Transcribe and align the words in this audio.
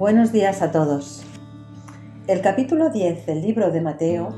Buenos 0.00 0.32
días 0.32 0.62
a 0.62 0.72
todos. 0.72 1.24
El 2.26 2.40
capítulo 2.40 2.88
10 2.88 3.26
del 3.26 3.42
libro 3.42 3.70
de 3.70 3.82
Mateo 3.82 4.30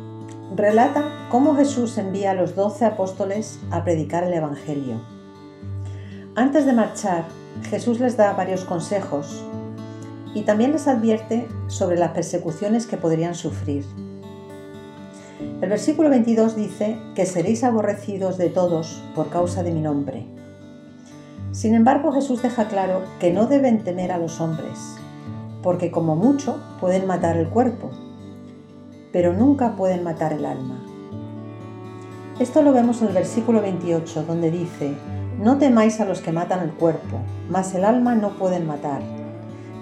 relata 0.56 1.28
cómo 1.30 1.54
Jesús 1.54 1.98
envía 1.98 2.32
a 2.32 2.34
los 2.34 2.56
doce 2.56 2.84
apóstoles 2.84 3.60
a 3.70 3.84
predicar 3.84 4.24
el 4.24 4.32
Evangelio. 4.32 5.00
Antes 6.34 6.66
de 6.66 6.72
marchar, 6.72 7.26
Jesús 7.70 8.00
les 8.00 8.16
da 8.16 8.32
varios 8.32 8.64
consejos 8.64 9.44
y 10.34 10.42
también 10.42 10.72
les 10.72 10.88
advierte 10.88 11.46
sobre 11.68 11.96
las 11.96 12.10
persecuciones 12.10 12.88
que 12.88 12.96
podrían 12.96 13.36
sufrir. 13.36 13.84
El 15.60 15.68
versículo 15.68 16.10
22 16.10 16.56
dice 16.56 16.98
que 17.14 17.24
seréis 17.24 17.62
aborrecidos 17.62 18.36
de 18.36 18.48
todos 18.48 19.00
por 19.14 19.30
causa 19.30 19.62
de 19.62 19.70
mi 19.70 19.80
nombre. 19.80 20.26
Sin 21.52 21.76
embargo, 21.76 22.10
Jesús 22.10 22.42
deja 22.42 22.66
claro 22.66 23.02
que 23.20 23.32
no 23.32 23.46
deben 23.46 23.84
temer 23.84 24.10
a 24.10 24.18
los 24.18 24.40
hombres, 24.40 24.96
porque 25.62 25.90
como 25.90 26.16
mucho 26.16 26.60
pueden 26.80 27.06
matar 27.06 27.36
el 27.36 27.48
cuerpo, 27.48 27.90
pero 29.12 29.32
nunca 29.32 29.76
pueden 29.76 30.02
matar 30.02 30.32
el 30.32 30.44
alma. 30.44 30.82
Esto 32.40 32.62
lo 32.62 32.72
vemos 32.72 33.02
en 33.02 33.08
el 33.08 33.14
versículo 33.14 33.60
28, 33.60 34.24
donde 34.24 34.50
dice, 34.50 34.94
No 35.38 35.58
temáis 35.58 36.00
a 36.00 36.04
los 36.04 36.20
que 36.20 36.32
matan 36.32 36.60
el 36.60 36.72
cuerpo, 36.72 37.18
mas 37.48 37.74
el 37.74 37.84
alma 37.84 38.14
no 38.14 38.30
pueden 38.30 38.66
matar. 38.66 39.02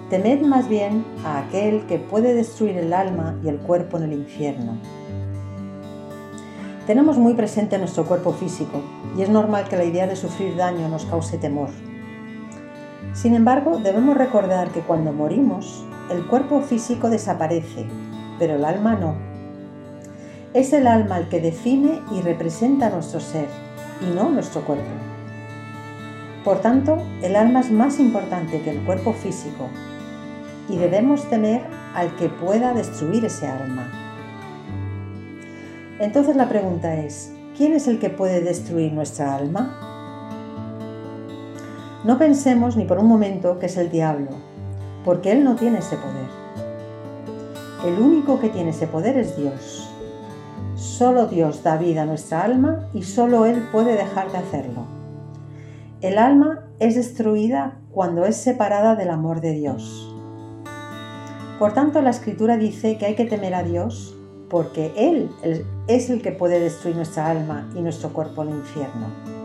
Temed 0.09 0.41
más 0.41 0.67
bien 0.67 1.05
a 1.25 1.39
aquel 1.39 1.85
que 1.87 1.97
puede 1.97 2.33
destruir 2.33 2.77
el 2.77 2.93
alma 2.93 3.39
y 3.43 3.47
el 3.47 3.57
cuerpo 3.57 3.97
en 3.97 4.03
el 4.03 4.13
infierno. 4.13 4.77
Tenemos 6.85 7.17
muy 7.17 7.33
presente 7.33 7.77
nuestro 7.77 8.05
cuerpo 8.05 8.33
físico 8.33 8.81
y 9.17 9.21
es 9.21 9.29
normal 9.29 9.69
que 9.69 9.77
la 9.77 9.85
idea 9.85 10.07
de 10.07 10.17
sufrir 10.17 10.57
daño 10.57 10.89
nos 10.89 11.05
cause 11.05 11.37
temor. 11.37 11.69
Sin 13.13 13.33
embargo, 13.35 13.79
debemos 13.79 14.17
recordar 14.17 14.69
que 14.69 14.81
cuando 14.81 15.11
morimos, 15.11 15.85
el 16.09 16.25
cuerpo 16.27 16.61
físico 16.61 17.09
desaparece, 17.09 17.85
pero 18.39 18.55
el 18.55 18.63
alma 18.63 18.95
no. 18.95 19.15
Es 20.53 20.71
el 20.73 20.87
alma 20.87 21.17
el 21.17 21.29
que 21.29 21.41
define 21.41 22.01
y 22.11 22.21
representa 22.21 22.89
nuestro 22.89 23.19
ser 23.19 23.47
y 24.01 24.15
no 24.15 24.29
nuestro 24.29 24.61
cuerpo. 24.61 24.89
Por 26.43 26.59
tanto, 26.59 26.97
el 27.21 27.35
alma 27.35 27.59
es 27.59 27.71
más 27.71 27.99
importante 27.99 28.61
que 28.61 28.71
el 28.71 28.79
cuerpo 28.81 29.13
físico 29.13 29.67
y 30.69 30.77
debemos 30.77 31.29
temer 31.29 31.61
al 31.93 32.15
que 32.15 32.29
pueda 32.29 32.73
destruir 32.73 33.25
ese 33.25 33.47
alma. 33.47 33.89
Entonces 35.99 36.35
la 36.35 36.49
pregunta 36.49 36.95
es, 36.95 37.31
¿quién 37.55 37.73
es 37.73 37.87
el 37.87 37.99
que 37.99 38.09
puede 38.09 38.41
destruir 38.41 38.93
nuestra 38.93 39.35
alma? 39.35 39.90
No 42.03 42.17
pensemos 42.17 42.77
ni 42.77 42.85
por 42.85 42.97
un 42.97 43.07
momento 43.07 43.59
que 43.59 43.67
es 43.67 43.77
el 43.77 43.91
diablo, 43.91 44.29
porque 45.05 45.31
él 45.31 45.43
no 45.43 45.55
tiene 45.55 45.79
ese 45.79 45.97
poder. 45.97 46.41
El 47.85 47.99
único 47.99 48.39
que 48.39 48.49
tiene 48.49 48.71
ese 48.71 48.87
poder 48.87 49.17
es 49.17 49.37
Dios. 49.37 49.87
Solo 50.75 51.27
Dios 51.27 51.61
da 51.61 51.77
vida 51.77 52.03
a 52.03 52.05
nuestra 52.05 52.43
alma 52.43 52.87
y 52.93 53.03
solo 53.03 53.45
Él 53.45 53.67
puede 53.71 53.95
dejar 53.95 54.31
de 54.31 54.39
hacerlo. 54.39 54.85
El 56.01 56.17
alma 56.17 56.67
es 56.79 56.95
destruida 56.95 57.77
cuando 57.91 58.25
es 58.25 58.35
separada 58.35 58.95
del 58.95 59.09
amor 59.09 59.41
de 59.41 59.51
Dios. 59.51 60.15
Por 61.59 61.73
tanto, 61.73 62.01
la 62.01 62.09
escritura 62.09 62.57
dice 62.57 62.97
que 62.97 63.05
hay 63.05 63.15
que 63.15 63.25
temer 63.25 63.53
a 63.53 63.61
Dios 63.61 64.17
porque 64.49 64.91
Él 64.95 65.29
es 65.87 66.09
el 66.09 66.23
que 66.23 66.31
puede 66.31 66.59
destruir 66.59 66.95
nuestra 66.95 67.29
alma 67.29 67.69
y 67.75 67.81
nuestro 67.81 68.09
cuerpo 68.09 68.41
al 68.41 68.49
infierno. 68.49 69.40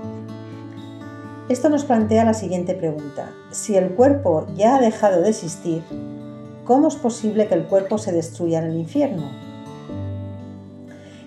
Esto 1.49 1.69
nos 1.69 1.85
plantea 1.85 2.25
la 2.25 2.35
siguiente 2.35 2.75
pregunta. 2.75 3.31
Si 3.53 3.77
el 3.77 3.91
cuerpo 3.91 4.47
ya 4.57 4.77
ha 4.77 4.81
dejado 4.81 5.23
de 5.23 5.31
existir, 5.31 5.85
¿cómo 6.65 6.89
es 6.89 6.97
posible 6.97 7.47
que 7.47 7.55
el 7.55 7.67
cuerpo 7.67 7.99
se 7.99 8.11
destruya 8.11 8.59
en 8.59 8.65
el 8.65 8.77
infierno? 8.77 9.31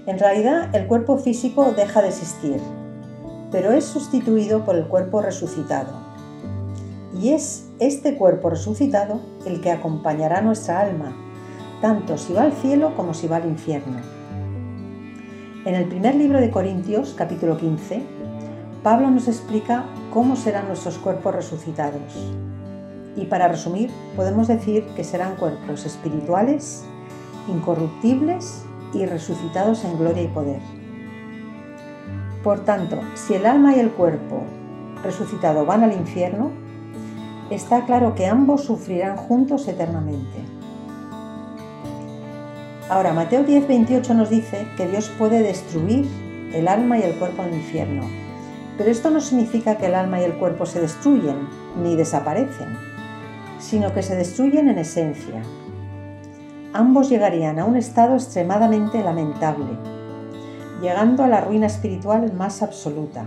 En 0.05 0.19
realidad, 0.19 0.75
el 0.75 0.87
cuerpo 0.87 1.17
físico 1.17 1.71
deja 1.71 2.01
de 2.01 2.09
existir, 2.09 2.57
pero 3.49 3.71
es 3.71 3.85
sustituido 3.85 4.65
por 4.65 4.75
el 4.75 4.87
cuerpo 4.87 5.21
resucitado. 5.21 5.93
Y 7.21 7.29
es 7.29 7.69
este 7.79 8.15
cuerpo 8.15 8.49
resucitado 8.49 9.21
el 9.45 9.61
que 9.61 9.71
acompañará 9.71 10.41
nuestra 10.41 10.81
alma 10.81 11.15
tanto 11.81 12.17
si 12.17 12.33
va 12.33 12.43
al 12.43 12.53
cielo 12.53 12.93
como 12.95 13.13
si 13.13 13.27
va 13.27 13.37
al 13.37 13.47
infierno. 13.47 13.97
En 15.65 15.75
el 15.75 15.85
primer 15.87 16.15
libro 16.15 16.39
de 16.39 16.51
Corintios, 16.51 17.13
capítulo 17.17 17.57
15, 17.57 18.01
Pablo 18.83 19.11
nos 19.11 19.27
explica 19.27 19.83
cómo 20.13 20.37
serán 20.37 20.67
nuestros 20.67 20.97
cuerpos 20.97 21.35
resucitados. 21.35 22.31
Y 23.17 23.25
para 23.25 23.49
resumir, 23.49 23.91
podemos 24.15 24.47
decir 24.47 24.85
que 24.95 25.03
serán 25.03 25.35
cuerpos 25.35 25.85
espirituales, 25.85 26.85
incorruptibles 27.49 28.63
y 28.93 29.05
resucitados 29.05 29.83
en 29.83 29.97
gloria 29.97 30.23
y 30.23 30.27
poder. 30.27 30.61
Por 32.41 32.63
tanto, 32.63 33.01
si 33.15 33.33
el 33.33 33.45
alma 33.45 33.75
y 33.75 33.79
el 33.79 33.91
cuerpo 33.91 34.43
resucitado 35.03 35.65
van 35.65 35.83
al 35.83 35.91
infierno, 35.91 36.51
está 37.49 37.85
claro 37.85 38.15
que 38.15 38.27
ambos 38.27 38.63
sufrirán 38.63 39.17
juntos 39.17 39.67
eternamente. 39.67 40.39
Ahora, 42.89 43.11
Mateo 43.11 43.43
10, 43.43 43.67
28 43.67 44.13
nos 44.13 44.29
dice 44.29 44.65
que 44.77 44.87
Dios 44.87 45.11
puede 45.19 45.43
destruir 45.43 46.07
el 46.53 46.69
alma 46.69 46.97
y 46.97 47.03
el 47.03 47.15
cuerpo 47.15 47.43
el 47.43 47.55
infierno. 47.55 48.28
Pero 48.79 48.91
esto 48.91 49.09
no 49.09 49.19
significa 49.19 49.75
que 49.75 49.87
el 49.87 49.95
alma 49.95 50.21
y 50.21 50.23
el 50.23 50.37
cuerpo 50.37 50.65
se 50.65 50.79
destruyen 50.79 51.49
ni 51.83 51.97
desaparecen, 51.97 52.77
sino 53.59 53.93
que 53.93 54.01
se 54.01 54.15
destruyen 54.15 54.69
en 54.69 54.77
esencia. 54.77 55.43
Ambos 56.71 57.09
llegarían 57.09 57.59
a 57.59 57.65
un 57.65 57.75
estado 57.75 58.13
extremadamente 58.13 59.03
lamentable, 59.03 59.67
llegando 60.81 61.25
a 61.25 61.27
la 61.27 61.41
ruina 61.41 61.67
espiritual 61.67 62.31
más 62.31 62.63
absoluta. 62.63 63.25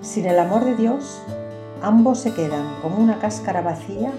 Sin 0.00 0.26
el 0.26 0.38
amor 0.38 0.64
de 0.64 0.76
Dios, 0.76 1.20
ambos 1.82 2.20
se 2.20 2.32
quedan 2.32 2.80
como 2.82 2.98
una 2.98 3.18
cáscara 3.18 3.62
vacía 3.62 4.12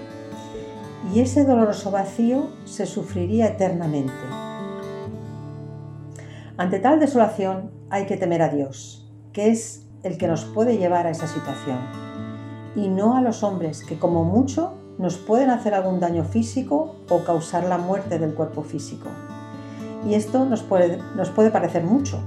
y 1.14 1.20
ese 1.20 1.46
doloroso 1.46 1.90
vacío 1.90 2.50
se 2.66 2.84
sufriría 2.84 3.46
eternamente. 3.46 4.12
Ante 6.58 6.80
tal 6.80 7.00
desolación 7.00 7.70
hay 7.88 8.04
que 8.04 8.18
temer 8.18 8.42
a 8.42 8.50
Dios, 8.50 9.10
que 9.32 9.48
es 9.48 9.87
el 10.02 10.18
que 10.18 10.28
nos 10.28 10.44
puede 10.44 10.78
llevar 10.78 11.06
a 11.06 11.10
esa 11.10 11.26
situación, 11.26 11.78
y 12.76 12.88
no 12.88 13.16
a 13.16 13.20
los 13.20 13.42
hombres 13.42 13.84
que 13.84 13.98
como 13.98 14.24
mucho 14.24 14.74
nos 14.98 15.16
pueden 15.16 15.50
hacer 15.50 15.74
algún 15.74 16.00
daño 16.00 16.24
físico 16.24 16.96
o 17.08 17.20
causar 17.20 17.64
la 17.64 17.78
muerte 17.78 18.18
del 18.18 18.34
cuerpo 18.34 18.62
físico. 18.62 19.08
Y 20.06 20.14
esto 20.14 20.44
nos 20.44 20.62
puede, 20.62 21.00
parecer 21.50 21.84
mucho, 21.84 22.20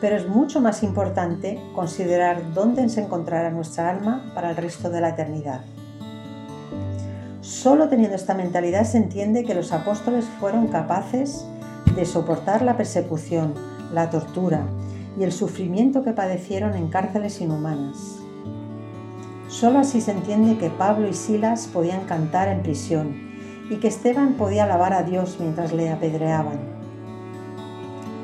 pero 0.00 0.16
es 0.16 0.28
mucho 0.28 0.60
más 0.60 0.82
importante 0.82 1.60
considerar 1.74 2.52
dónde 2.54 2.88
se 2.88 3.02
encontrará 3.02 3.50
nuestra 3.50 3.90
alma 3.90 4.32
para 4.34 4.50
el 4.50 4.56
resto 4.56 4.90
de 4.90 5.00
la 5.00 5.10
eternidad. 5.10 5.60
Solo 7.40 7.88
teniendo 7.88 8.16
esta 8.16 8.34
mentalidad 8.34 8.84
se 8.84 8.98
entiende 8.98 9.44
que 9.44 9.54
los 9.54 9.72
apóstoles 9.72 10.24
fueron 10.40 10.68
capaces 10.68 11.44
de 11.96 12.04
soportar 12.04 12.62
la 12.62 12.76
persecución, 12.76 13.54
la 13.92 14.10
tortura 14.10 14.66
y 15.18 15.24
el 15.24 15.32
sufrimiento 15.32 16.02
que 16.02 16.12
padecieron 16.12 16.74
en 16.74 16.88
cárceles 16.88 17.40
inhumanas. 17.40 18.18
Solo 19.48 19.80
así 19.80 20.00
se 20.00 20.12
entiende 20.12 20.56
que 20.58 20.70
Pablo 20.70 21.08
y 21.08 21.14
Silas 21.14 21.68
podían 21.72 22.04
cantar 22.06 22.48
en 22.48 22.62
prisión 22.62 23.32
y 23.70 23.76
que 23.76 23.88
Esteban 23.88 24.34
podía 24.34 24.64
alabar 24.64 24.92
a 24.92 25.02
Dios 25.02 25.36
mientras 25.40 25.72
le 25.72 25.90
apedreaban. 25.90 26.58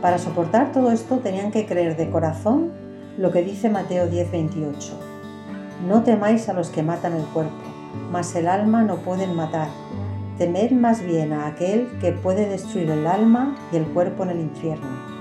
Para 0.00 0.18
soportar 0.18 0.72
todo 0.72 0.90
esto 0.90 1.18
tenían 1.18 1.50
que 1.50 1.66
creer 1.66 1.96
de 1.96 2.10
corazón 2.10 2.72
lo 3.18 3.30
que 3.30 3.42
dice 3.42 3.68
Mateo 3.68 4.08
10:28. 4.08 4.92
No 5.86 6.02
temáis 6.02 6.48
a 6.48 6.54
los 6.54 6.70
que 6.70 6.82
matan 6.82 7.14
el 7.14 7.24
cuerpo 7.26 7.68
mas 8.10 8.34
el 8.34 8.48
alma 8.48 8.82
no 8.82 8.96
pueden 8.96 9.34
matar. 9.34 9.68
Temed 10.38 10.70
más 10.72 11.02
bien 11.02 11.32
a 11.32 11.46
aquel 11.46 11.88
que 12.00 12.12
puede 12.12 12.48
destruir 12.48 12.90
el 12.90 13.06
alma 13.06 13.56
y 13.72 13.76
el 13.76 13.86
cuerpo 13.86 14.22
en 14.22 14.30
el 14.30 14.40
infierno. 14.40 15.17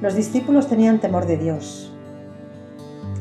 Los 0.00 0.14
discípulos 0.14 0.68
tenían 0.68 1.00
temor 1.00 1.26
de 1.26 1.36
Dios 1.36 1.92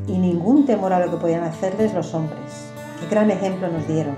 y 0.08 0.18
ningún 0.20 0.68
temor 0.68 0.94
a 0.94 1.04
lo 1.04 1.12
que 1.12 1.18
podían 1.18 1.44
hacerles 1.44 1.94
los 1.96 2.14
hombres. 2.14 2.70
Qué 3.00 3.08
gran 3.10 3.32
ejemplo 3.32 3.68
nos 3.68 3.88
dieron. 3.88 4.16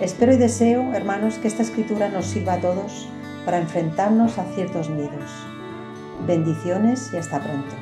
Espero 0.00 0.32
y 0.32 0.36
deseo, 0.36 0.94
hermanos, 0.94 1.38
que 1.38 1.48
esta 1.48 1.62
escritura 1.62 2.08
nos 2.08 2.26
sirva 2.26 2.54
a 2.54 2.60
todos 2.60 3.08
para 3.44 3.58
enfrentarnos 3.58 4.38
a 4.38 4.44
ciertos 4.54 4.88
miedos. 4.88 5.30
Bendiciones 6.26 7.10
y 7.12 7.16
hasta 7.16 7.40
pronto. 7.40 7.74